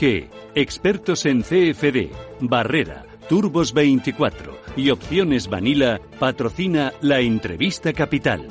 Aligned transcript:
IG, 0.00 0.30
expertos 0.54 1.26
en 1.26 1.42
CFD, 1.42 2.08
Barrera, 2.40 3.04
Turbos 3.28 3.74
24 3.74 4.56
y 4.76 4.90
Opciones 4.90 5.48
Vanilla 5.48 6.00
patrocina 6.18 6.92
la 7.02 7.20
entrevista 7.20 7.92
capital. 7.92 8.48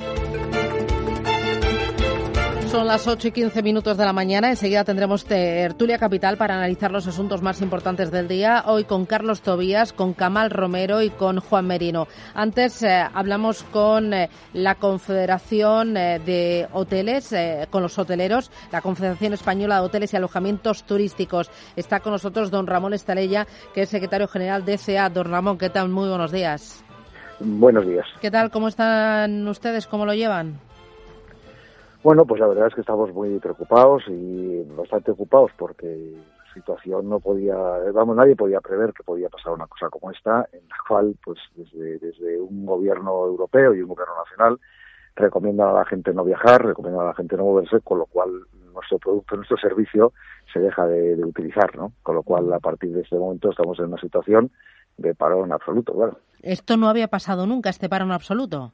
Son 2.69 2.85
las 2.85 3.07
8 3.07 3.29
y 3.29 3.31
15 3.31 3.63
minutos 3.63 3.97
de 3.97 4.05
la 4.05 4.13
mañana. 4.13 4.51
Enseguida 4.51 4.83
tendremos 4.83 5.25
tertulia 5.25 5.97
capital 5.97 6.37
para 6.37 6.53
analizar 6.53 6.91
los 6.91 7.07
asuntos 7.07 7.41
más 7.41 7.63
importantes 7.63 8.11
del 8.11 8.27
día. 8.27 8.63
Hoy 8.67 8.83
con 8.83 9.07
Carlos 9.07 9.41
Tobías, 9.41 9.91
con 9.91 10.13
Camal 10.13 10.51
Romero 10.51 11.01
y 11.01 11.09
con 11.09 11.39
Juan 11.39 11.65
Merino. 11.65 12.07
Antes 12.35 12.83
eh, 12.83 13.03
hablamos 13.11 13.63
con 13.63 14.13
eh, 14.13 14.29
la 14.53 14.75
Confederación 14.75 15.97
eh, 15.97 16.19
de 16.23 16.67
Hoteles, 16.71 17.33
con 17.71 17.81
los 17.81 17.97
hoteleros, 17.97 18.51
la 18.71 18.81
Confederación 18.81 19.33
Española 19.33 19.77
de 19.77 19.81
Hoteles 19.81 20.13
y 20.13 20.17
Alojamientos 20.17 20.83
Turísticos. 20.83 21.49
Está 21.75 22.01
con 22.01 22.13
nosotros 22.13 22.51
don 22.51 22.67
Ramón 22.67 22.93
Estalella, 22.93 23.47
que 23.73 23.81
es 23.81 23.89
secretario 23.89 24.27
general 24.27 24.63
de 24.63 24.77
CA. 24.77 25.09
Don 25.09 25.25
Ramón, 25.25 25.57
¿qué 25.57 25.71
tal? 25.71 25.89
Muy 25.89 26.07
buenos 26.07 26.31
días. 26.31 26.83
Buenos 27.39 27.87
días. 27.87 28.05
¿Qué 28.21 28.29
tal? 28.29 28.51
¿Cómo 28.51 28.67
están 28.67 29.47
ustedes? 29.47 29.87
¿Cómo 29.87 30.05
lo 30.05 30.13
llevan? 30.13 30.68
Bueno, 32.03 32.25
pues 32.25 32.39
la 32.39 32.47
verdad 32.47 32.67
es 32.67 32.75
que 32.75 32.81
estamos 32.81 33.13
muy 33.13 33.39
preocupados 33.39 34.03
y 34.07 34.63
bastante 34.75 35.11
ocupados 35.11 35.51
porque 35.57 36.13
la 36.15 36.53
situación 36.53 37.09
no 37.09 37.19
podía, 37.19 37.55
vamos, 37.93 38.15
nadie 38.15 38.37
podía 38.37 38.61
prever 38.61 38.93
que 38.93 39.03
podía 39.03 39.29
pasar 39.29 39.53
una 39.53 39.67
cosa 39.67 39.89
como 39.89 40.09
esta, 40.11 40.47
en 40.53 40.67
la 40.69 40.77
cual, 40.87 41.15
pues 41.23 41.39
desde, 41.55 41.99
desde 41.99 42.39
un 42.39 42.65
gobierno 42.65 43.25
europeo 43.25 43.73
y 43.73 43.81
un 43.81 43.89
gobierno 43.89 44.13
nacional 44.23 44.59
recomiendan 45.15 45.69
a 45.69 45.73
la 45.73 45.85
gente 45.85 46.13
no 46.13 46.23
viajar, 46.23 46.65
recomiendan 46.65 47.03
a 47.03 47.09
la 47.09 47.13
gente 47.13 47.35
no 47.35 47.43
moverse, 47.43 47.81
con 47.81 47.99
lo 47.99 48.05
cual 48.05 48.29
nuestro 48.73 48.97
producto, 48.97 49.35
nuestro 49.35 49.57
servicio 49.57 50.13
se 50.53 50.59
deja 50.59 50.87
de, 50.87 51.23
utilizar, 51.23 51.75
¿no? 51.75 51.91
Con 52.01 52.15
lo 52.15 52.23
cual, 52.23 52.51
a 52.53 52.59
partir 52.59 52.91
de 52.91 53.01
este 53.01 53.17
momento 53.17 53.51
estamos 53.51 53.77
en 53.79 53.85
una 53.85 53.99
situación 53.99 54.51
de 54.97 55.13
parón 55.15 55.51
absoluto, 55.51 55.93
claro. 55.93 56.19
Esto 56.41 56.77
no 56.77 56.87
había 56.87 57.09
pasado 57.09 57.45
nunca, 57.45 57.69
este 57.69 57.89
parón 57.89 58.11
absoluto. 58.11 58.73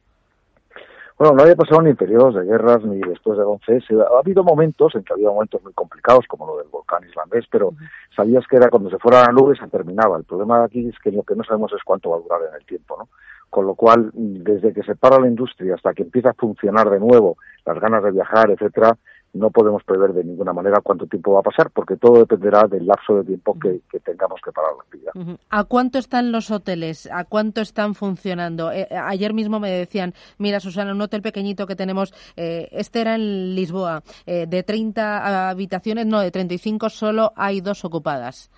Bueno, 1.17 1.33
no 1.33 1.44
había 1.44 1.55
pasado 1.55 1.81
ni 1.81 1.94
periodos 1.94 2.35
de 2.35 2.44
guerras 2.44 2.83
ni 2.83 2.99
después 2.99 3.38
de 3.38 3.45
11 3.45 3.80
Ha 4.02 4.19
habido 4.19 4.44
momentos 4.44 4.94
en 4.95 5.03
que 5.03 5.13
había 5.13 5.30
momentos 5.30 5.63
muy 5.63 5.71
complicados, 5.71 6.25
como 6.27 6.45
lo 6.45 6.58
del 6.58 6.67
volcán 6.67 7.08
islandés, 7.08 7.45
pero 7.49 7.73
sabías 8.13 8.45
que 8.47 8.58
era 8.58 8.69
cuando 8.69 8.89
se 8.89 8.97
fuera 8.97 9.21
la 9.21 9.31
nube 9.31 9.55
se 9.55 9.66
terminaba. 9.69 10.17
El 10.17 10.25
problema 10.25 10.59
de 10.59 10.66
aquí 10.66 10.89
es 10.89 10.99
que 10.99 11.11
lo 11.11 11.23
que 11.23 11.36
no 11.36 11.45
sabemos 11.45 11.71
es 11.71 11.81
cuánto 11.86 12.09
va 12.09 12.17
a 12.17 12.19
durar 12.19 12.41
en 12.49 12.55
el 12.59 12.66
tiempo, 12.66 12.97
¿no? 12.97 13.08
Con 13.49 13.66
lo 13.66 13.75
cual, 13.75 14.11
desde 14.13 14.73
que 14.73 14.83
se 14.83 14.95
para 14.95 15.17
la 15.17 15.27
industria 15.27 15.75
hasta 15.75 15.93
que 15.93 16.03
empieza 16.03 16.31
a 16.31 16.33
funcionar 16.33 16.89
de 16.89 16.99
nuevo, 16.99 17.38
las 17.66 17.80
ganas 17.80 18.03
de 18.03 18.11
viajar, 18.11 18.52
etcétera, 18.52 18.97
no 19.36 19.52
podemos 19.52 19.83
prever 19.83 20.14
de 20.14 20.23
ninguna 20.23 20.53
manera 20.53 20.80
cuánto 20.81 21.05
tiempo 21.08 21.33
va 21.33 21.41
a 21.41 21.44
pasar, 21.44 21.69
porque 21.69 21.97
todo 21.97 22.19
dependerá 22.19 22.67
del 22.67 22.88
lapso 22.88 23.17
de 23.17 23.25
tiempo 23.25 23.58
que, 23.59 23.81
tengamos 24.00 24.39
que 24.44 24.52
parar 24.52 24.72
la 24.75 24.83
actividad. 24.83 25.38
¿A 25.50 25.64
cuánto 25.66 26.00
están 26.00 26.31
los 26.31 26.52
hoteles? 26.52 27.09
¿A 27.11 27.25
cuánto 27.25 27.61
están 27.61 27.95
funcionando? 27.95 28.72
Eh, 28.72 28.88
eh, 28.89 28.95
ayer 28.95 29.33
mismo 29.33 29.59
me 29.59 29.69
decían, 29.69 30.14
mira, 30.38 30.59
Susana, 30.59 30.94
un 30.94 31.02
hotel 31.02 31.22
pequeñito 31.22 31.67
que 31.67 31.75
tenemos, 31.75 32.14
eh, 32.38 32.69
este 32.72 33.02
era 33.02 33.16
en 33.16 33.55
Lisboa, 33.55 34.03
de 34.25 34.64
30 34.64 35.49
habitaciones, 35.49 36.05
no, 36.05 36.22
de 36.22 36.31
35 36.31 36.89
solo 36.89 37.33
hay 37.36 37.61
dos 37.61 37.83
ocupadas. 37.83 38.49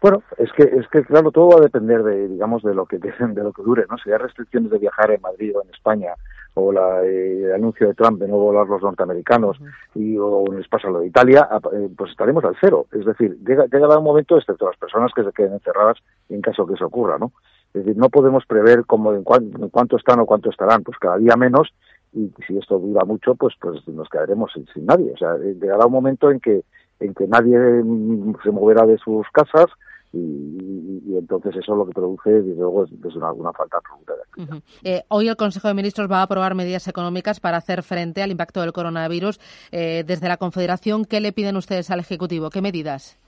Bueno, 0.00 0.22
es 0.36 0.50
que 0.52 0.62
es 0.62 0.86
que 0.92 1.02
claro, 1.04 1.32
todo 1.32 1.48
va 1.48 1.56
a 1.58 1.62
depender 1.62 2.04
de 2.04 2.28
digamos 2.28 2.62
de 2.62 2.72
lo 2.72 2.86
que 2.86 2.98
de 2.98 3.42
lo 3.42 3.52
que 3.52 3.62
dure, 3.62 3.84
¿no? 3.90 3.96
Si 3.98 4.10
hay 4.10 4.18
restricciones 4.18 4.70
de 4.70 4.78
viajar 4.78 5.10
en 5.10 5.20
Madrid 5.20 5.56
o 5.56 5.62
en 5.62 5.70
España 5.70 6.14
o 6.58 6.72
la, 6.72 7.02
eh, 7.04 7.44
el 7.44 7.52
anuncio 7.52 7.88
de 7.88 7.94
Trump 7.94 8.20
de 8.20 8.28
no 8.28 8.36
volar 8.36 8.66
los 8.66 8.82
norteamericanos 8.82 9.58
y 9.94 10.16
o 10.18 10.44
les 10.52 10.68
pasa 10.68 10.90
lo 10.90 11.00
de 11.00 11.06
Italia, 11.06 11.48
eh, 11.72 11.88
pues 11.96 12.10
estaremos 12.10 12.44
al 12.44 12.56
cero. 12.60 12.86
Es 12.92 13.04
decir, 13.04 13.38
llega, 13.46 13.66
llegará 13.66 13.98
un 13.98 14.04
momento, 14.04 14.36
excepto 14.36 14.66
las 14.66 14.76
personas 14.76 15.12
que 15.14 15.24
se 15.24 15.32
queden 15.32 15.54
encerradas 15.54 15.98
en 16.28 16.40
caso 16.40 16.66
que 16.66 16.74
eso 16.74 16.86
ocurra, 16.86 17.18
¿no? 17.18 17.32
Es 17.74 17.84
decir, 17.84 17.96
no 17.96 18.08
podemos 18.08 18.44
prever 18.46 18.84
cómo, 18.86 19.12
en, 19.12 19.22
cuánto 19.22 19.96
están 19.96 20.20
o 20.20 20.26
cuánto 20.26 20.50
estarán, 20.50 20.82
pues 20.82 20.98
cada 20.98 21.18
día 21.18 21.36
menos 21.36 21.68
y 22.12 22.32
si 22.46 22.56
esto 22.56 22.78
dura 22.78 23.04
mucho, 23.04 23.34
pues 23.34 23.54
pues 23.60 23.86
nos 23.88 24.08
quedaremos 24.08 24.50
sin, 24.52 24.66
sin 24.72 24.86
nadie. 24.86 25.12
O 25.12 25.16
sea, 25.16 25.36
eh, 25.36 25.56
llegará 25.60 25.86
un 25.86 25.92
momento 25.92 26.30
en 26.30 26.40
que 26.40 26.62
en 27.00 27.14
que 27.14 27.26
nadie 27.26 27.58
mm, 27.58 28.36
se 28.42 28.50
moverá 28.50 28.86
de 28.86 28.98
sus 28.98 29.26
casas, 29.30 29.66
y, 30.12 31.16
entonces 31.16 31.56
eso 31.56 31.72
es 31.72 31.78
lo 31.78 31.86
que 31.86 31.92
produce, 31.92 32.30
desde 32.30 32.54
luego, 32.54 32.84
es, 32.84 33.16
una, 33.16 33.52
falta 33.52 33.78
absoluta 33.78 34.14
de 34.14 34.22
actividad. 34.22 34.62
Eh, 34.82 35.02
hoy 35.08 35.28
el 35.28 35.36
Consejo 35.36 35.68
de 35.68 35.74
Ministros 35.74 36.10
va 36.10 36.20
a 36.20 36.22
aprobar 36.22 36.54
medidas 36.54 36.88
económicas 36.88 37.40
para 37.40 37.56
hacer 37.56 37.82
frente 37.82 38.22
al 38.22 38.30
impacto 38.30 38.60
del 38.60 38.72
coronavirus. 38.72 39.38
Eh, 39.72 40.04
desde 40.06 40.28
la 40.28 40.36
Confederación, 40.36 41.04
¿qué 41.04 41.20
le 41.20 41.32
piden 41.32 41.56
ustedes 41.56 41.90
al 41.90 42.00
Ejecutivo? 42.00 42.50
¿Qué 42.50 42.62
medidas? 42.62 43.18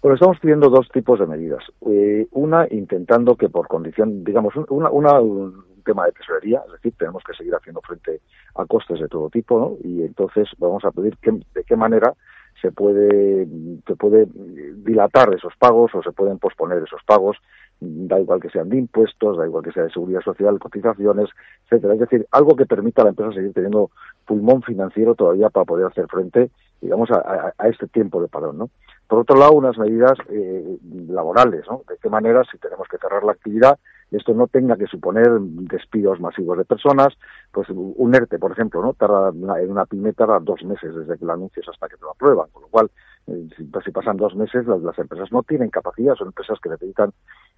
Bueno, 0.00 0.14
estamos 0.14 0.38
pidiendo 0.40 0.68
dos 0.68 0.88
tipos 0.92 1.18
de 1.20 1.26
medidas. 1.26 1.62
Eh, 1.86 2.26
una, 2.32 2.66
intentando 2.70 3.36
que 3.36 3.48
por 3.48 3.68
condición, 3.68 4.24
digamos, 4.24 4.54
una, 4.68 5.20
un 5.20 5.64
tema 5.84 6.06
de 6.06 6.12
tesorería, 6.12 6.62
es 6.66 6.72
decir, 6.72 6.94
tenemos 6.98 7.22
que 7.24 7.34
seguir 7.34 7.54
haciendo 7.54 7.80
frente 7.82 8.20
a 8.54 8.64
costes 8.64 9.00
de 9.00 9.08
todo 9.08 9.30
tipo, 9.30 9.58
¿no? 9.58 9.76
Y 9.84 10.02
entonces 10.02 10.48
vamos 10.58 10.84
a 10.84 10.90
pedir 10.90 11.16
que, 11.18 11.30
de 11.30 11.64
qué 11.64 11.76
manera 11.76 12.14
se 12.62 12.70
puede, 12.70 13.46
se 13.86 13.96
puede 13.96 14.28
dilatar 14.76 15.34
esos 15.34 15.54
pagos 15.56 15.92
o 15.94 16.02
se 16.02 16.12
pueden 16.12 16.38
posponer 16.38 16.78
esos 16.78 17.02
pagos, 17.04 17.36
da 17.80 18.20
igual 18.20 18.40
que 18.40 18.48
sean 18.50 18.68
de 18.68 18.78
impuestos, 18.78 19.36
da 19.36 19.44
igual 19.44 19.64
que 19.64 19.72
sea 19.72 19.82
de 19.82 19.90
seguridad 19.90 20.20
social, 20.20 20.60
cotizaciones, 20.60 21.28
etcétera. 21.64 21.94
Es 21.94 22.00
decir, 22.00 22.26
algo 22.30 22.54
que 22.54 22.64
permita 22.64 23.02
a 23.02 23.06
la 23.06 23.10
empresa 23.10 23.32
seguir 23.32 23.52
teniendo 23.52 23.90
pulmón 24.24 24.62
financiero 24.62 25.16
todavía 25.16 25.50
para 25.50 25.64
poder 25.64 25.86
hacer 25.86 26.06
frente, 26.06 26.50
digamos, 26.80 27.10
a, 27.10 27.52
este 27.68 27.88
tiempo 27.88 28.22
de 28.22 28.28
parón, 28.28 28.58
¿no? 28.58 28.70
Por 29.08 29.18
otro 29.18 29.36
lado, 29.36 29.52
unas 29.52 29.76
medidas 29.76 30.16
eh, 30.30 30.78
laborales, 31.08 31.64
¿no? 31.68 31.82
De 31.88 31.96
qué 32.00 32.08
manera, 32.08 32.44
si 32.50 32.56
tenemos 32.58 32.86
que 32.88 32.98
cerrar 32.98 33.24
la 33.24 33.32
actividad, 33.32 33.78
esto 34.12 34.34
no 34.34 34.46
tenga 34.46 34.76
que 34.76 34.86
suponer 34.86 35.28
despidos 35.40 36.20
masivos 36.20 36.58
de 36.58 36.64
personas, 36.64 37.08
pues 37.50 37.68
un 37.70 38.14
ERTE, 38.14 38.38
por 38.38 38.52
ejemplo, 38.52 38.82
¿no? 38.82 38.92
Tarda, 38.94 39.30
en 39.30 39.70
una 39.70 39.86
pyme 39.86 40.12
tarda 40.12 40.38
dos 40.40 40.62
meses 40.64 40.94
desde 40.94 41.18
que 41.18 41.24
lo 41.24 41.32
anuncias 41.32 41.66
hasta 41.68 41.88
que 41.88 41.96
te 41.96 42.02
lo 42.02 42.10
aprueban, 42.10 42.48
con 42.52 42.62
lo 42.62 42.68
cual, 42.68 42.90
eh, 43.26 43.48
si, 43.56 43.90
pasan 43.90 44.16
dos 44.16 44.34
meses, 44.34 44.66
las, 44.66 44.98
empresas 44.98 45.32
no 45.32 45.42
tienen 45.42 45.70
capacidad, 45.70 46.14
son 46.14 46.28
empresas 46.28 46.58
que 46.60 46.68
necesitan 46.68 47.12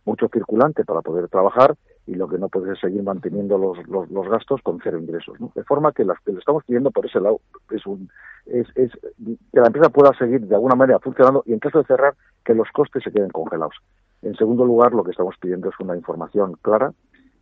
mucho 0.04 0.28
circulante 0.28 0.84
para 0.84 1.00
poder 1.00 1.28
trabajar 1.28 1.74
y 2.06 2.14
lo 2.14 2.28
que 2.28 2.38
no 2.38 2.48
puede 2.48 2.74
es 2.74 2.80
seguir 2.80 3.02
manteniendo 3.02 3.56
los, 3.56 3.78
los, 3.88 4.28
gastos 4.28 4.60
con 4.62 4.78
cero 4.82 4.98
ingresos, 4.98 5.40
¿no? 5.40 5.50
De 5.54 5.64
forma 5.64 5.92
que, 5.92 6.04
las, 6.04 6.20
que 6.20 6.32
le 6.32 6.38
estamos 6.38 6.62
pidiendo 6.64 6.90
por 6.90 7.06
ese 7.06 7.20
lado 7.20 7.40
es, 7.70 7.84
un, 7.86 8.10
es, 8.46 8.68
es 8.76 8.92
que 8.92 9.60
la 9.60 9.66
empresa 9.66 9.88
pueda 9.88 10.12
seguir 10.18 10.42
de 10.42 10.54
alguna 10.54 10.74
manera 10.74 10.98
funcionando 10.98 11.42
y 11.46 11.52
en 11.52 11.58
caso 11.58 11.78
de 11.78 11.84
cerrar, 11.84 12.14
que 12.44 12.54
los 12.54 12.68
costes 12.72 13.02
se 13.02 13.10
queden 13.10 13.30
congelados. 13.30 13.74
En 14.22 14.34
segundo 14.36 14.64
lugar, 14.64 14.92
lo 14.92 15.04
que 15.04 15.10
estamos 15.10 15.36
pidiendo 15.38 15.68
es 15.68 15.74
una 15.80 15.96
información 15.96 16.56
clara, 16.62 16.92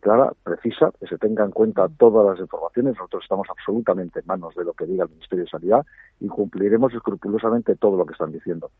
clara, 0.00 0.32
precisa, 0.42 0.90
que 0.98 1.06
se 1.06 1.16
tenga 1.16 1.44
en 1.44 1.52
cuenta 1.52 1.88
todas 1.88 2.26
las 2.26 2.40
informaciones. 2.40 2.96
Nosotros 2.96 3.22
estamos 3.22 3.46
absolutamente 3.48 4.20
en 4.20 4.26
manos 4.26 4.54
de 4.56 4.64
lo 4.64 4.72
que 4.72 4.84
diga 4.84 5.04
el 5.04 5.10
Ministerio 5.10 5.44
de 5.44 5.50
Sanidad 5.50 5.86
y 6.18 6.26
cumpliremos 6.26 6.92
escrupulosamente 6.92 7.76
todo 7.76 7.96
lo 7.96 8.04
que 8.04 8.12
están 8.12 8.32
diciendo. 8.32 8.70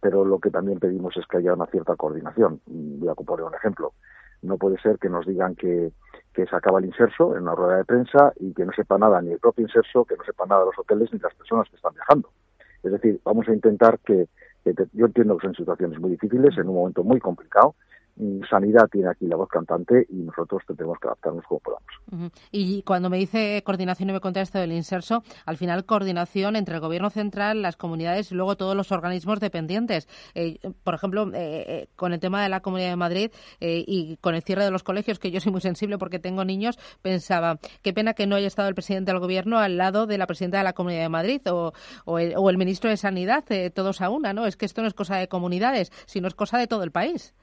Pero 0.00 0.24
lo 0.24 0.38
que 0.38 0.50
también 0.50 0.78
pedimos 0.78 1.14
es 1.18 1.26
que 1.26 1.36
haya 1.36 1.52
una 1.52 1.66
cierta 1.66 1.96
coordinación. 1.96 2.60
Voy 2.66 3.08
a 3.08 3.14
poner 3.14 3.44
un 3.44 3.54
ejemplo. 3.54 3.92
No 4.40 4.56
puede 4.56 4.80
ser 4.80 4.98
que 4.98 5.10
nos 5.10 5.26
digan 5.26 5.54
que, 5.54 5.92
que 6.32 6.46
se 6.46 6.56
acaba 6.56 6.78
el 6.78 6.86
inserso 6.86 7.36
en 7.36 7.42
una 7.42 7.54
rueda 7.54 7.76
de 7.76 7.84
prensa 7.84 8.32
y 8.36 8.54
que 8.54 8.64
no 8.64 8.72
sepa 8.72 8.96
nada 8.96 9.20
ni 9.20 9.32
el 9.32 9.38
propio 9.38 9.66
inserso, 9.66 10.06
que 10.06 10.16
no 10.16 10.24
sepa 10.24 10.46
nada 10.46 10.64
los 10.64 10.78
hoteles 10.78 11.12
ni 11.12 11.18
las 11.18 11.34
personas 11.34 11.68
que 11.68 11.76
están 11.76 11.92
viajando. 11.92 12.30
Es 12.82 12.92
decir, 12.92 13.20
vamos 13.24 13.46
a 13.48 13.52
intentar 13.52 13.98
que 13.98 14.28
yo 14.92 15.06
entiendo 15.06 15.36
que 15.36 15.46
son 15.46 15.54
situaciones 15.54 15.98
muy 15.98 16.10
difíciles, 16.10 16.56
en 16.58 16.68
un 16.68 16.74
momento 16.74 17.04
muy 17.04 17.20
complicado, 17.20 17.74
Sanidad 18.48 18.88
tiene 18.90 19.08
aquí 19.08 19.26
la 19.26 19.36
voz 19.36 19.48
cantante 19.48 20.06
y 20.08 20.16
nosotros 20.16 20.62
tendremos 20.66 20.98
que 20.98 21.08
adaptarnos 21.08 21.44
como 21.46 21.60
podamos. 21.60 22.30
Y 22.50 22.82
cuando 22.82 23.08
me 23.08 23.18
dice 23.18 23.62
coordinación 23.64 24.10
y 24.10 24.12
me 24.12 24.20
cuenta 24.20 24.40
esto 24.40 24.58
del 24.58 24.72
inserso, 24.72 25.22
al 25.46 25.56
final 25.56 25.84
coordinación 25.84 26.56
entre 26.56 26.74
el 26.74 26.80
Gobierno 26.80 27.10
central, 27.10 27.62
las 27.62 27.76
comunidades 27.76 28.30
y 28.32 28.34
luego 28.34 28.56
todos 28.56 28.76
los 28.76 28.92
organismos 28.92 29.40
dependientes. 29.40 30.08
Eh, 30.34 30.58
por 30.82 30.94
ejemplo, 30.94 31.28
eh, 31.34 31.64
eh, 31.66 31.88
con 31.96 32.12
el 32.12 32.20
tema 32.20 32.42
de 32.42 32.48
la 32.48 32.60
Comunidad 32.60 32.90
de 32.90 32.96
Madrid 32.96 33.30
y 33.60 34.16
con 34.18 34.34
el 34.34 34.42
cierre 34.42 34.64
de 34.64 34.70
los 34.70 34.82
colegios, 34.82 35.18
que 35.18 35.30
yo 35.30 35.40
soy 35.40 35.52
muy 35.52 35.60
sensible 35.60 35.98
porque 35.98 36.18
tengo 36.18 36.44
niños, 36.44 36.78
pensaba, 37.02 37.58
qué 37.82 37.92
pena 37.92 38.14
que 38.14 38.26
no 38.26 38.36
haya 38.36 38.46
estado 38.46 38.68
el 38.68 38.74
presidente 38.74 39.12
del 39.12 39.20
Gobierno 39.20 39.58
al 39.58 39.76
lado 39.76 40.06
de 40.06 40.18
la 40.18 40.26
presidenta 40.26 40.58
de 40.58 40.64
la 40.64 40.72
Comunidad 40.72 41.02
de 41.02 41.08
Madrid 41.08 41.40
o, 41.50 41.72
o, 42.04 42.18
el, 42.18 42.34
o 42.36 42.50
el, 42.50 42.58
ministro 42.58 42.90
de 42.90 42.96
Sanidad, 42.96 43.44
todos 43.74 44.00
a 44.00 44.10
una, 44.10 44.32
¿no? 44.32 44.46
Es 44.46 44.56
que 44.56 44.66
esto 44.66 44.82
no 44.82 44.88
es 44.88 44.94
cosa 44.94 45.16
de 45.16 45.28
comunidades, 45.28 45.90
sino 46.06 46.28
es 46.28 46.34
cosa 46.34 46.58
de 46.58 46.66
todo 46.66 46.82
el 46.82 46.90
país. 46.90 47.34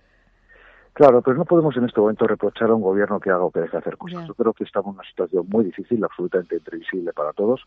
Claro, 0.97 1.21
pero 1.21 1.37
no 1.37 1.45
podemos 1.45 1.77
en 1.77 1.85
este 1.85 2.01
momento 2.01 2.25
reprochar 2.25 2.71
a 2.71 2.73
un 2.73 2.81
gobierno 2.81 3.19
que 3.19 3.29
haga 3.29 3.43
o 3.43 3.51
que 3.51 3.59
deje 3.59 3.73
de 3.73 3.77
hacer 3.77 3.97
cosas. 3.97 4.27
Yo 4.27 4.33
creo 4.33 4.51
que 4.53 4.63
estamos 4.63 4.95
en 4.95 4.99
una 4.99 5.07
situación 5.07 5.45
muy 5.47 5.65
difícil, 5.65 6.03
absolutamente 6.03 6.55
imprevisible 6.55 7.13
para 7.13 7.33
todos. 7.33 7.61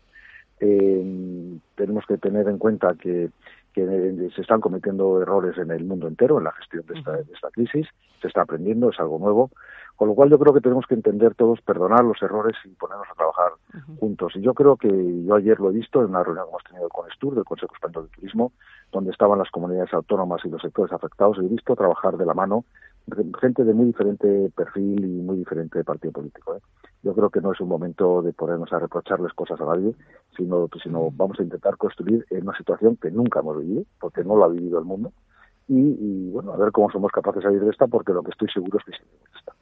Eh, 0.59 1.57
tenemos 1.75 2.05
que 2.05 2.17
tener 2.17 2.49
en 2.49 2.57
cuenta 2.57 2.93
que, 2.95 3.29
se 3.73 4.41
están 4.41 4.59
cometiendo 4.59 5.21
errores 5.21 5.57
en 5.57 5.71
el 5.71 5.85
mundo 5.85 6.09
entero 6.09 6.39
en 6.39 6.43
la 6.43 6.51
gestión 6.51 6.85
de 6.87 6.99
esta, 6.99 7.13
de 7.13 7.33
esta 7.33 7.49
crisis. 7.51 7.87
Se 8.21 8.27
está 8.27 8.41
aprendiendo, 8.41 8.89
es 8.89 8.99
algo 8.99 9.17
nuevo. 9.17 9.49
Con 9.95 10.09
lo 10.09 10.13
cual 10.13 10.29
yo 10.29 10.37
creo 10.37 10.53
que 10.53 10.59
tenemos 10.59 10.85
que 10.85 10.95
entender 10.95 11.33
todos, 11.35 11.61
perdonar 11.61 12.03
los 12.03 12.21
errores 12.21 12.57
y 12.65 12.69
ponernos 12.69 13.07
a 13.09 13.15
trabajar 13.15 13.51
juntos. 13.97 14.33
Y 14.35 14.41
yo 14.41 14.53
creo 14.53 14.75
que 14.75 14.89
yo 15.23 15.35
ayer 15.35 15.57
lo 15.57 15.69
he 15.69 15.73
visto 15.73 16.01
en 16.01 16.09
una 16.09 16.21
reunión 16.21 16.47
que 16.47 16.49
hemos 16.49 16.63
tenido 16.65 16.89
con 16.89 17.09
Estur, 17.09 17.35
del 17.35 17.45
Consejo 17.45 17.73
Español 17.75 18.09
de 18.09 18.15
Turismo, 18.17 18.51
donde 18.91 19.11
estaban 19.11 19.39
las 19.39 19.49
comunidades 19.51 19.93
autónomas 19.93 20.41
y 20.43 20.49
los 20.49 20.61
sectores 20.61 20.91
afectados, 20.91 21.37
he 21.37 21.47
visto 21.47 21.77
trabajar 21.77 22.17
de 22.17 22.25
la 22.25 22.33
mano 22.33 22.65
gente 23.39 23.63
de 23.63 23.73
muy 23.73 23.87
diferente 23.87 24.51
perfil 24.55 25.03
y 25.03 25.21
muy 25.21 25.37
diferente 25.37 25.83
partido 25.83 26.11
político. 26.13 26.55
¿eh? 26.55 26.59
Yo 27.03 27.13
creo 27.13 27.29
que 27.29 27.41
no 27.41 27.51
es 27.51 27.59
un 27.59 27.67
momento 27.67 28.21
de 28.21 28.33
ponernos 28.33 28.71
a 28.73 28.79
reprocharles 28.79 29.33
cosas 29.33 29.59
a 29.59 29.65
nadie, 29.65 29.93
sino, 30.37 30.69
sino 30.83 31.09
vamos 31.11 31.39
a 31.39 31.43
intentar 31.43 31.77
construir 31.77 32.25
en 32.29 32.43
una 32.43 32.57
situación 32.57 32.97
que 32.97 33.11
nunca 33.11 33.39
hemos 33.39 33.59
vivido, 33.59 33.83
porque 33.99 34.23
no 34.23 34.35
lo 34.35 34.45
ha 34.45 34.49
vivido 34.49 34.79
el 34.79 34.85
mundo, 34.85 35.11
y, 35.67 36.29
bueno, 36.31 36.51
a 36.51 36.57
ver 36.57 36.71
cómo 36.71 36.91
somos 36.91 37.11
capaces 37.11 37.41
de 37.41 37.47
salir 37.47 37.61
de 37.61 37.69
esta, 37.69 37.87
porque 37.87 38.11
lo 38.11 38.23
que 38.23 38.31
estoy 38.31 38.49
seguro 38.49 38.77
es 38.79 38.85
que 38.85 38.91
esta. 39.37 39.55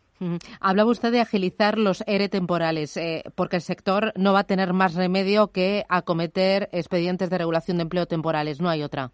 Hablaba 0.60 0.90
usted 0.90 1.12
de 1.12 1.22
agilizar 1.22 1.78
los 1.78 2.04
ERE 2.08 2.30
temporales, 2.30 2.98
eh, 2.98 3.24
porque 3.36 3.58
el 3.58 3.62
sector 3.62 4.12
no 4.16 4.34
va 4.34 4.40
a 4.40 4.44
tener 4.46 4.74
más 4.74 4.96
remedio 4.96 5.52
que 5.52 5.86
acometer 5.88 6.68
expedientes 6.72 7.30
de 7.30 7.38
regulación 7.38 7.78
de 7.78 7.84
empleo 7.84 8.06
temporales, 8.08 8.60
no 8.60 8.70
hay 8.70 8.84
otra. 8.84 9.12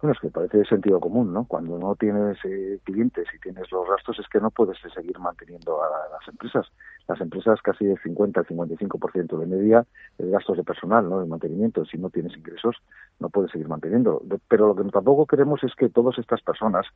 Bueno, 0.00 0.14
es 0.14 0.20
que 0.20 0.30
parece 0.30 0.64
sentido 0.64 0.98
común, 0.98 1.30
¿no? 1.30 1.44
Cuando 1.44 1.78
no 1.78 1.94
tienes 1.94 2.38
eh, 2.44 2.80
clientes 2.84 3.26
y 3.34 3.38
tienes 3.38 3.70
los 3.70 3.86
gastos 3.86 4.18
es 4.18 4.26
que 4.28 4.40
no 4.40 4.50
puedes 4.50 4.78
seguir 4.94 5.18
manteniendo 5.18 5.82
a, 5.82 5.88
las 5.88 6.26
empresas. 6.26 6.66
Las 7.06 7.20
empresas 7.20 7.60
casi 7.60 7.84
el 7.84 7.98
50 7.98 8.40
al 8.40 8.46
55% 8.46 9.38
de 9.38 9.46
media 9.46 9.86
es 10.16 10.30
gastos 10.30 10.56
de 10.56 10.64
personal, 10.64 11.06
¿no? 11.06 11.20
De 11.20 11.26
mantenimiento. 11.26 11.84
Si 11.84 11.98
no 11.98 12.08
tienes 12.08 12.34
ingresos, 12.34 12.76
no 13.18 13.28
puedes 13.28 13.50
seguir 13.50 13.68
manteniendo. 13.68 14.22
Pero 14.48 14.68
lo 14.68 14.74
que 14.74 14.84
tampoco 14.84 15.26
queremos 15.26 15.62
es 15.64 15.74
que 15.74 15.90
todas 15.90 16.16
estas 16.18 16.40
personas 16.40 16.86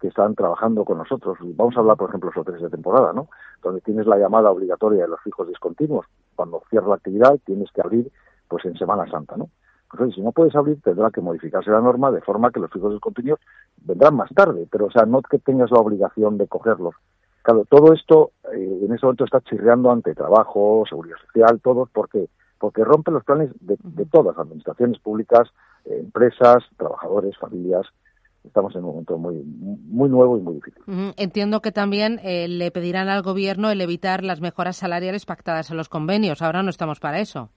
que 0.00 0.08
están 0.08 0.34
trabajando 0.34 0.86
con 0.86 0.96
nosotros, 0.96 1.36
vamos 1.42 1.76
a 1.76 1.80
hablar, 1.80 1.98
por 1.98 2.08
ejemplo, 2.08 2.30
de 2.30 2.36
los 2.36 2.42
hoteles 2.42 2.62
de 2.62 2.70
temporada, 2.70 3.12
¿no? 3.12 3.28
Donde 3.62 3.82
tienes 3.82 4.06
la 4.06 4.16
llamada 4.16 4.50
obligatoria 4.50 5.02
de 5.02 5.08
los 5.08 5.20
fijos 5.20 5.46
discontinuos. 5.48 6.06
Cuando 6.34 6.62
cierra 6.70 6.88
la 6.88 6.94
actividad, 6.94 7.38
tienes 7.44 7.70
que 7.72 7.82
abrir, 7.82 8.10
pues 8.48 8.64
en 8.64 8.74
Semana 8.78 9.06
Santa, 9.10 9.36
¿no? 9.36 9.50
Si 10.14 10.20
no 10.20 10.32
puedes 10.32 10.54
abrir, 10.54 10.80
tendrá 10.82 11.10
que 11.10 11.20
modificarse 11.20 11.70
la 11.70 11.80
norma 11.80 12.10
de 12.10 12.20
forma 12.20 12.50
que 12.50 12.60
los 12.60 12.70
fijos 12.70 12.92
de 12.92 13.00
contenido 13.00 13.38
vendrán 13.82 14.16
más 14.16 14.30
tarde, 14.34 14.66
pero 14.70 14.86
o 14.86 14.90
sea, 14.90 15.04
no 15.04 15.22
que 15.22 15.38
tengas 15.38 15.70
la 15.70 15.80
obligación 15.80 16.38
de 16.38 16.46
cogerlos. 16.46 16.94
Claro, 17.42 17.64
todo 17.68 17.92
esto 17.92 18.32
eh, 18.54 18.80
en 18.82 18.92
ese 18.92 19.04
momento 19.04 19.24
está 19.24 19.40
chirreando 19.42 19.90
ante 19.90 20.14
trabajo, 20.14 20.84
seguridad 20.88 21.16
social, 21.26 21.60
todo, 21.62 21.88
porque 21.92 22.28
porque 22.58 22.82
rompe 22.82 23.10
los 23.10 23.24
planes 23.24 23.50
de, 23.60 23.76
todas 24.06 24.28
las 24.28 24.38
administraciones 24.38 24.98
públicas, 24.98 25.50
empresas, 25.84 26.64
trabajadores, 26.78 27.36
familias. 27.36 27.84
Estamos 28.42 28.74
en 28.74 28.84
un 28.84 28.90
momento 28.90 29.18
muy 29.18 29.42
muy 29.44 30.08
nuevo 30.08 30.38
y 30.38 30.40
muy 30.40 30.54
difícil. 30.54 30.82
Entiendo 31.18 31.60
que 31.60 31.72
también 31.72 32.20
eh, 32.22 32.48
le 32.48 32.70
pedirán 32.70 33.10
al 33.10 33.22
gobierno 33.22 33.70
el 33.70 33.82
evitar 33.82 34.24
las 34.24 34.40
mejoras 34.40 34.76
salariales 34.76 35.26
pactadas 35.26 35.70
en 35.70 35.76
los 35.76 35.90
convenios. 35.90 36.40
Ahora 36.40 36.62
no 36.62 36.70
estamos 36.70 37.00
para 37.00 37.20
eso. 37.20 37.50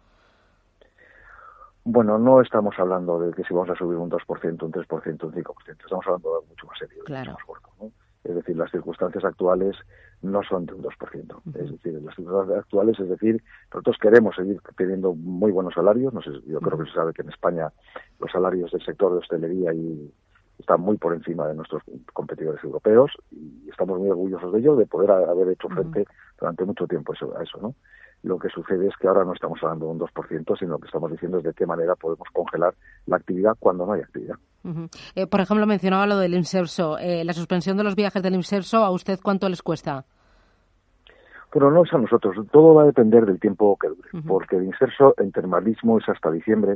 Bueno, 1.90 2.20
no 2.20 2.42
estamos 2.42 2.78
hablando 2.80 3.18
de 3.18 3.32
que 3.32 3.46
si 3.46 3.54
vamos 3.54 3.70
a 3.70 3.76
subir 3.76 3.98
un 3.98 4.10
2%, 4.10 4.62
un 4.62 4.72
3%, 4.74 5.24
un 5.24 5.32
5%. 5.32 5.70
Estamos 5.70 6.06
hablando 6.06 6.30
de 6.30 6.36
algo 6.36 6.48
mucho 6.50 6.68
más 6.68 6.78
serio, 6.78 7.02
mucho 7.08 7.32
más 7.32 7.44
corto. 7.46 7.70
¿no? 7.80 7.92
Es 8.26 8.36
decir, 8.36 8.58
las 8.58 8.70
circunstancias 8.72 9.24
actuales 9.24 9.74
no 10.22 10.44
son 10.44 10.66
de 10.66 10.74
un 10.74 10.84
2%. 10.84 11.42
Es 11.56 11.72
decir, 11.72 11.94
las 11.94 12.14
circunstancias 12.14 12.60
actuales, 12.60 13.00
es 13.00 13.08
decir, 13.08 13.42
nosotros 13.74 13.96
queremos 14.02 14.36
seguir 14.36 14.60
teniendo 14.76 15.16
muy 15.16 15.54
buenos 15.54 15.76
salarios. 15.76 16.14
No 16.14 16.22
sé, 16.22 16.32
yo 16.46 16.60
creo 16.60 16.78
que 16.78 16.90
se 16.90 16.94
sabe 16.94 17.14
que 17.14 17.22
en 17.22 17.30
España 17.30 17.72
los 18.20 18.30
salarios 18.34 18.70
del 18.72 18.84
sector 18.84 19.14
de 19.14 19.20
hostelería 19.20 19.74
y 19.74 20.14
están 20.60 20.82
muy 20.82 20.98
por 20.98 21.14
encima 21.14 21.48
de 21.48 21.56
nuestros 21.56 21.84
competidores 22.12 22.62
europeos 22.66 23.14
y 23.32 23.70
estamos 23.70 23.98
muy 23.98 24.10
orgullosos 24.10 24.52
de 24.52 24.60
ello, 24.60 24.76
de 24.76 24.88
poder 24.88 25.12
haber 25.12 25.48
hecho 25.48 25.70
frente 25.70 26.06
durante 26.38 26.66
mucho 26.66 26.86
tiempo 26.86 27.14
a 27.14 27.44
eso, 27.44 27.60
¿no? 27.62 27.76
Lo 28.28 28.38
que 28.38 28.50
sucede 28.50 28.88
es 28.88 28.96
que 28.98 29.08
ahora 29.08 29.24
no 29.24 29.34
estamos 29.34 29.58
hablando 29.64 29.86
de 29.86 29.92
un 29.94 30.00
2%, 30.00 30.60
sino 30.60 30.78
que 30.78 30.86
estamos 30.86 31.12
diciendo 31.12 31.38
es 31.38 31.46
de 31.46 31.54
qué 31.54 31.66
manera 31.66 31.96
podemos 31.96 32.28
congelar 32.34 32.74
la 33.06 33.16
actividad 33.16 33.56
cuando 33.60 33.86
no 33.86 33.94
hay 33.94 34.02
actividad. 34.02 34.36
Eh, 35.16 35.28
por 35.28 35.40
ejemplo, 35.40 35.66
mencionaba 35.66 36.06
lo 36.08 36.18
del 36.18 36.34
inserso. 36.34 36.98
Eh, 36.98 37.24
la 37.24 37.34
suspensión 37.34 37.78
de 37.78 37.84
los 37.84 37.96
viajes 37.96 38.22
del 38.22 38.36
inserso, 38.36 38.84
¿a 38.84 38.92
usted 38.92 39.20
cuánto 39.24 39.48
les 39.48 39.62
cuesta? 39.62 40.04
Bueno, 41.54 41.72
no 41.72 41.84
es 41.86 41.94
a 41.94 41.98
nosotros. 41.98 42.36
Todo 42.52 42.76
va 42.76 42.84
a 42.84 42.86
depender 42.86 43.26
del 43.26 43.40
tiempo 43.40 43.78
que 43.82 43.88
dure, 43.88 44.10
porque 44.28 44.58
el 44.58 44.66
inserso 44.66 45.16
en 45.18 45.32
termalismo 45.32 45.98
es 45.98 46.08
hasta 46.10 46.30
diciembre 46.30 46.76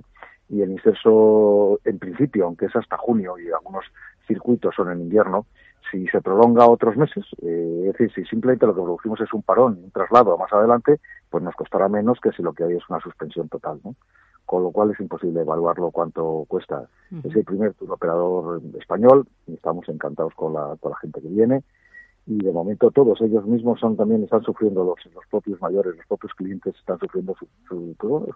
y 0.49 0.61
el 0.61 0.71
inserso, 0.71 1.79
en 1.83 1.99
principio, 1.99 2.45
aunque 2.45 2.65
es 2.65 2.75
hasta 2.75 2.97
junio 2.97 3.37
y 3.37 3.51
algunos 3.51 3.85
circuitos 4.27 4.73
son 4.75 4.91
en 4.91 5.01
invierno, 5.01 5.45
si 5.89 6.07
se 6.07 6.21
prolonga 6.21 6.67
otros 6.67 6.95
meses, 6.97 7.25
eh, 7.41 7.85
es 7.87 7.93
decir, 7.93 8.11
si 8.13 8.29
simplemente 8.29 8.65
lo 8.65 8.75
que 8.75 8.81
producimos 8.81 9.19
es 9.21 9.33
un 9.33 9.41
parón, 9.41 9.79
un 9.83 9.91
traslado 9.91 10.33
a 10.33 10.37
más 10.37 10.51
adelante, 10.53 10.99
pues 11.29 11.43
nos 11.43 11.55
costará 11.55 11.89
menos 11.89 12.19
que 12.21 12.31
si 12.31 12.43
lo 12.43 12.53
que 12.53 12.63
hay 12.63 12.73
es 12.73 12.89
una 12.89 12.99
suspensión 12.99 13.49
total, 13.49 13.79
¿no? 13.83 13.95
Con 14.45 14.63
lo 14.63 14.71
cual 14.71 14.91
es 14.91 14.99
imposible 14.99 15.41
evaluarlo 15.41 15.91
cuánto 15.91 16.45
cuesta. 16.47 16.89
Es 17.23 17.35
el 17.35 17.45
primer 17.45 17.73
tour 17.75 17.91
operador 17.91 18.61
español 18.77 19.27
y 19.47 19.53
estamos 19.53 19.87
encantados 19.87 20.33
con 20.35 20.53
la, 20.53 20.75
con 20.79 20.91
la 20.91 20.97
gente 20.97 21.21
que 21.21 21.27
viene 21.29 21.63
y 22.27 22.37
de 22.37 22.51
momento 22.51 22.91
todos 22.91 23.19
ellos 23.21 23.45
mismos 23.45 23.79
son 23.79 23.97
también 23.97 24.23
están 24.23 24.43
sufriendo 24.43 24.83
los, 24.83 25.13
los 25.13 25.25
propios 25.29 25.59
mayores, 25.61 25.95
los 25.97 26.05
propios 26.05 26.33
clientes 26.33 26.75
están 26.75 26.99
sufriendo 26.99 27.35
su, 27.35 27.47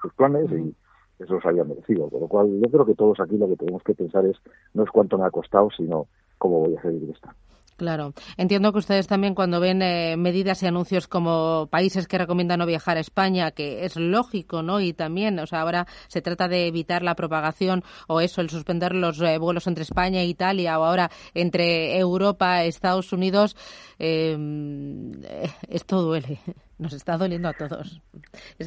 sus 0.01 0.13
planes 0.13 0.51
y 0.51 0.75
eso 1.19 1.35
los 1.35 1.45
había 1.45 1.63
merecido. 1.63 2.09
Con 2.09 2.21
lo 2.21 2.27
cual 2.27 2.59
yo 2.61 2.69
creo 2.69 2.85
que 2.85 2.95
todos 2.95 3.19
aquí 3.19 3.37
lo 3.37 3.47
que 3.47 3.57
tenemos 3.57 3.83
que 3.83 3.93
pensar 3.93 4.25
es 4.25 4.37
no 4.73 4.83
es 4.83 4.89
cuánto 4.89 5.17
me 5.17 5.25
ha 5.25 5.31
costado, 5.31 5.69
sino 5.71 6.07
cómo 6.37 6.59
voy 6.61 6.75
a 6.75 6.81
salir 6.81 7.01
de 7.01 7.11
esta. 7.11 7.35
Claro. 7.77 8.13
Entiendo 8.37 8.71
que 8.71 8.79
ustedes 8.79 9.05
también 9.07 9.35
cuando 9.35 9.59
ven 9.59 9.81
eh, 9.81 10.15
medidas 10.15 10.63
y 10.63 10.67
anuncios 10.67 11.07
como 11.09 11.67
países 11.69 12.07
que 12.07 12.17
recomiendan 12.17 12.59
no 12.59 12.65
viajar 12.65 12.95
a 12.95 13.01
España, 13.01 13.51
que 13.51 13.83
es 13.83 13.97
lógico, 13.97 14.61
¿no? 14.61 14.79
Y 14.79 14.93
también, 14.93 15.37
o 15.39 15.45
sea, 15.45 15.61
ahora 15.61 15.85
se 16.07 16.21
trata 16.21 16.47
de 16.47 16.67
evitar 16.67 17.03
la 17.03 17.15
propagación 17.15 17.83
o 18.07 18.21
eso, 18.21 18.39
el 18.39 18.49
suspender 18.49 18.95
los 18.95 19.19
eh, 19.21 19.37
vuelos 19.39 19.67
entre 19.67 19.83
España 19.83 20.21
e 20.21 20.25
Italia 20.25 20.79
o 20.79 20.85
ahora 20.85 21.11
entre 21.33 21.97
Europa, 21.97 22.63
Estados 22.63 23.11
Unidos, 23.11 23.57
em, 23.99 25.11
eh, 25.25 25.49
esto 25.67 26.01
duele. 26.01 26.39
Nos 26.77 26.93
está 26.93 27.17
doliendo 27.17 27.47
a 27.47 27.53
todos. 27.53 28.01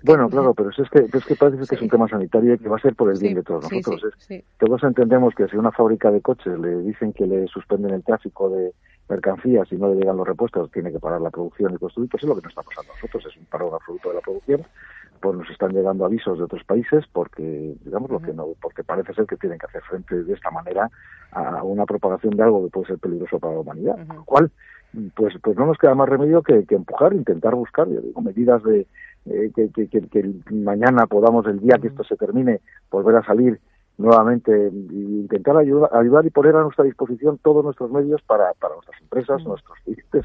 Bueno, 0.02 0.30
claro, 0.30 0.54
pero 0.54 0.70
es 0.70 0.76
que, 0.90 1.00
es 1.16 1.24
que 1.24 1.34
parece 1.36 1.66
que 1.66 1.74
es 1.74 1.82
un 1.82 1.88
tema 1.88 2.08
sanitario 2.08 2.54
y 2.54 2.58
que 2.58 2.68
va 2.68 2.76
a 2.76 2.80
ser 2.80 2.94
por 2.94 3.10
el 3.10 3.18
bien 3.18 3.34
de 3.34 3.42
todos 3.42 3.70
nosotros. 3.70 4.02
todos 4.58 4.82
entendemos 4.82 5.34
que 5.34 5.46
si 5.48 5.56
una 5.56 5.72
fábrica 5.72 6.10
de 6.10 6.22
coches 6.22 6.58
le 6.58 6.80
dicen 6.82 7.12
que 7.12 7.26
le 7.26 7.46
suspenden 7.48 7.92
el 7.92 8.02
tráfico 8.02 8.48
de 8.48 8.72
mercancías 9.08 9.70
y 9.72 9.76
no 9.76 9.88
le 9.88 9.96
llegan 9.96 10.16
los 10.16 10.26
repuestos, 10.26 10.70
tiene 10.70 10.92
que 10.92 10.98
parar 10.98 11.20
la 11.20 11.30
producción 11.30 11.74
y 11.74 11.78
construir, 11.78 12.10
pues 12.10 12.22
es 12.22 12.28
lo 12.28 12.36
que 12.36 12.42
nos 12.42 12.50
está 12.50 12.62
pasando 12.62 12.92
a 12.92 12.94
nosotros, 12.94 13.26
es 13.26 13.36
un 13.36 13.44
paro 13.46 13.74
absoluto 13.74 14.08
de 14.08 14.14
la 14.14 14.20
producción, 14.20 14.62
pues 15.20 15.36
nos 15.36 15.50
están 15.50 15.72
llegando 15.72 16.04
avisos 16.04 16.38
de 16.38 16.44
otros 16.44 16.64
países 16.64 17.04
porque, 17.12 17.74
digamos, 17.84 18.10
lo 18.10 18.20
que 18.20 18.32
no, 18.32 18.48
porque 18.60 18.84
parece 18.84 19.14
ser 19.14 19.26
que 19.26 19.36
tienen 19.36 19.58
que 19.58 19.66
hacer 19.66 19.82
frente 19.82 20.22
de 20.22 20.32
esta 20.32 20.50
manera 20.50 20.90
a 21.32 21.62
una 21.62 21.84
propagación 21.84 22.36
de 22.36 22.42
algo 22.42 22.64
que 22.64 22.70
puede 22.70 22.86
ser 22.86 22.98
peligroso 22.98 23.38
para 23.38 23.54
la 23.54 23.60
humanidad, 23.60 23.98
lo 24.14 24.24
cual, 24.24 24.50
pues, 25.14 25.34
pues 25.42 25.56
no 25.56 25.66
nos 25.66 25.78
queda 25.78 25.94
más 25.94 26.08
remedio 26.08 26.42
que, 26.42 26.64
que 26.64 26.74
empujar, 26.74 27.12
intentar 27.12 27.54
buscar, 27.54 27.88
yo 27.88 28.00
digo, 28.00 28.20
medidas 28.20 28.62
de 28.62 28.86
eh, 29.26 29.50
que, 29.54 29.70
que, 29.70 29.88
que, 29.88 30.34
mañana 30.50 31.06
podamos, 31.06 31.46
el 31.46 31.60
día 31.60 31.78
que 31.80 31.88
esto 31.88 32.04
se 32.04 32.16
termine, 32.16 32.60
volver 32.90 33.16
a 33.16 33.24
salir 33.24 33.60
nuevamente 33.98 34.70
intentar 34.70 35.56
ayudar, 35.56 35.90
ayudar 35.92 36.24
y 36.24 36.30
poner 36.30 36.54
a 36.54 36.62
nuestra 36.62 36.84
disposición 36.84 37.38
todos 37.42 37.64
nuestros 37.64 37.90
medios 37.90 38.22
para, 38.22 38.52
para 38.54 38.74
nuestras 38.74 39.00
empresas, 39.02 39.44
nuestros 39.44 39.76
clientes, 39.84 40.24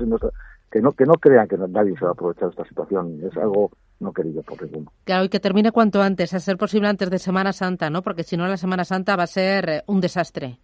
que 0.71 0.79
no 0.81 0.91
que 0.91 1.05
no 1.05 1.13
crean 1.13 1.47
que 1.47 1.57
nadie 1.57 1.95
se 1.97 2.05
va 2.05 2.09
a 2.09 2.13
aprovechar 2.13 2.45
de 2.45 2.51
esta 2.51 2.65
situación. 2.65 3.19
Es 3.23 3.35
algo 3.37 3.71
no 3.99 4.13
querido 4.13 4.43
por 4.43 4.61
ninguno. 4.61 4.91
Claro, 5.05 5.25
y 5.25 5.29
que 5.29 5.39
termine 5.39 5.71
cuanto 5.71 6.01
antes, 6.01 6.33
a 6.33 6.39
ser 6.39 6.57
posible 6.57 6.87
antes 6.87 7.09
de 7.09 7.19
Semana 7.19 7.51
Santa, 7.53 7.89
¿no? 7.89 8.01
Porque 8.01 8.23
si 8.23 8.37
no, 8.37 8.47
la 8.47 8.57
Semana 8.57 8.83
Santa 8.83 9.15
va 9.15 9.23
a 9.23 9.27
ser 9.27 9.69
eh, 9.69 9.83
un 9.87 10.01
desastre. 10.01 10.59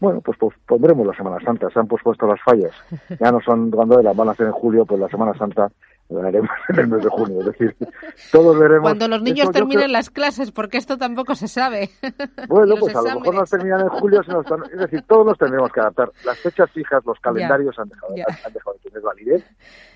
Bueno, 0.00 0.20
pues, 0.20 0.38
pues 0.38 0.54
pondremos 0.66 1.06
la 1.06 1.14
Semana 1.14 1.38
Santa. 1.44 1.68
Se 1.70 1.78
han 1.78 1.88
pospuesto 1.88 2.26
las 2.26 2.40
fallas. 2.42 2.72
Ya 3.20 3.32
no 3.32 3.40
son 3.40 3.70
cuando 3.70 4.00
las 4.00 4.16
van 4.16 4.28
a 4.28 4.32
hacer 4.32 4.46
en 4.46 4.52
julio, 4.52 4.84
pues 4.84 5.00
la 5.00 5.08
Semana 5.08 5.36
Santa 5.36 5.68
lo 6.08 6.20
haremos 6.20 6.50
en 6.68 6.78
el 6.78 6.88
mes 6.88 7.02
de 7.02 7.10
junio. 7.10 7.40
Es 7.40 7.46
decir, 7.46 7.76
todos 8.32 8.58
veremos. 8.58 8.82
Cuando 8.82 9.08
los 9.08 9.22
niños 9.22 9.50
terminen 9.50 9.92
las 9.92 10.10
clases, 10.10 10.52
porque 10.52 10.78
esto 10.78 10.96
tampoco 10.96 11.34
se 11.34 11.48
sabe. 11.48 11.90
Bueno, 12.48 12.76
pues 12.78 12.94
a 12.96 13.02
lo 13.02 13.20
mejor 13.20 13.34
nos 13.34 13.50
terminan 13.50 13.80
en 13.82 13.88
julio, 13.88 14.20
es 14.20 14.78
decir, 14.78 15.02
todos 15.06 15.26
nos 15.26 15.38
tendremos 15.38 15.70
que 15.70 15.80
adaptar. 15.80 16.10
Las 16.24 16.38
fechas 16.38 16.70
fijas, 16.70 17.04
los 17.04 17.18
calendarios 17.20 17.78
han, 17.78 17.88
dejado, 17.88 18.14
han 18.46 18.52
dejado 18.52 18.76
de 18.76 18.90
tener 18.90 19.02
validez. 19.02 19.44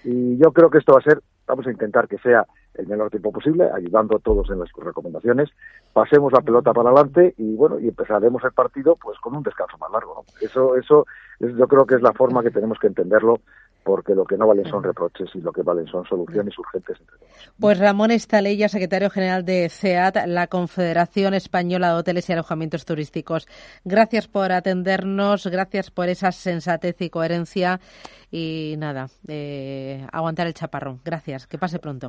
Y 0.04 0.37
yo 0.37 0.52
creo 0.52 0.68
que 0.68 0.78
esto 0.78 0.92
va 0.92 0.99
a 0.99 1.02
ser, 1.02 1.23
vamos 1.47 1.66
a 1.66 1.71
intentar 1.71 2.09
que 2.09 2.18
sea 2.18 2.44
el 2.75 2.87
menor 2.87 3.11
tiempo 3.11 3.33
posible, 3.33 3.69
ayudando 3.73 4.17
a 4.17 4.21
todos 4.21 4.49
en 4.50 4.59
las 4.59 4.69
recomendaciones. 4.76 5.50
Pasemos 5.93 6.33
la 6.33 6.41
pelota 6.41 6.73
para 6.73 6.91
adelante 6.91 7.35
y 7.37 7.55
bueno, 7.55 7.79
y 7.79 7.88
empezaremos 7.88 8.43
el 8.45 8.52
partido 8.52 8.97
pues 8.97 9.19
con 9.19 9.37
un 9.37 9.43
descanso 9.43 9.76
más 9.79 9.91
largo. 9.91 10.25
Eso, 10.41 10.76
eso, 10.76 11.07
yo 11.41 11.69
creo 11.69 11.87
que 11.87 11.97
es 11.97 12.02
la 12.02 12.12
forma 12.12 12.43
que 12.43 12.50
tenemos 12.50 12.79
que 12.79 12.87
entenderlo 12.87 13.41
porque 13.83 14.14
lo 14.14 14.25
que 14.25 14.37
no 14.37 14.47
valen 14.47 14.69
son 14.69 14.83
reproches 14.83 15.29
y 15.35 15.41
lo 15.41 15.52
que 15.52 15.62
valen 15.62 15.87
son 15.87 16.05
soluciones 16.07 16.57
urgentes 16.59 17.00
entre 17.00 17.19
todos. 17.19 17.52
Pues 17.59 17.79
Ramón 17.79 18.11
Estalella, 18.11 18.69
secretario 18.69 19.11
general 19.11 19.45
de 19.45 19.69
CEAT, 19.69 20.26
la 20.26 20.47
Confederación 20.47 21.35
Española 21.35 21.88
de 21.88 21.95
Hoteles 21.95 22.29
y 22.29 22.33
Alojamientos 22.33 22.85
Turísticos. 22.85 23.49
Gracias 23.85 24.29
por 24.29 24.52
atendernos, 24.52 25.47
gracias 25.47 25.91
por 25.91 26.09
esa 26.09 26.33
sensatez 26.33 27.00
y 27.00 27.11
coherencia 27.11 27.81
y 28.31 28.76
nada, 28.79 29.09
eh, 29.29 30.07
aguantar 30.12 30.47
el 30.47 30.55
chaparrón. 30.55 31.00
Gracias, 31.05 31.47
que 31.47 31.59
pase 31.59 31.79
pronto. 31.79 32.09